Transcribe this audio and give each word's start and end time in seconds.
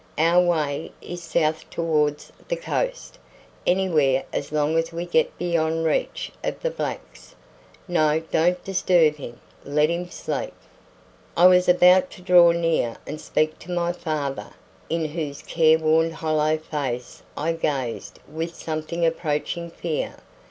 Our 0.17 0.43
way 0.43 0.91
is 0.99 1.21
south 1.21 1.69
towards 1.69 2.31
the 2.47 2.55
coast 2.55 3.19
anywhere 3.67 4.23
as 4.33 4.51
long 4.51 4.75
as 4.75 4.91
we 4.91 5.05
get 5.05 5.37
beyond 5.37 5.85
reach 5.85 6.31
of 6.43 6.59
the 6.61 6.71
blacks. 6.71 7.35
No, 7.87 8.19
don't 8.31 8.63
disturb 8.63 9.17
him, 9.17 9.39
let 9.63 9.91
him 9.91 10.09
sleep." 10.09 10.55
I 11.37 11.45
was 11.45 11.69
about 11.69 12.09
to 12.13 12.23
draw 12.23 12.51
near 12.51 12.97
and 13.05 13.21
speak 13.21 13.59
to 13.59 13.69
my 13.71 13.91
father, 13.93 14.47
in 14.89 15.05
whose 15.05 15.43
careworn 15.43 16.09
hollow 16.09 16.57
face 16.57 17.21
I 17.37 17.51
gazed 17.53 18.17
with 18.27 18.55
something 18.55 19.05
approaching 19.05 19.69
fear. 19.69 20.15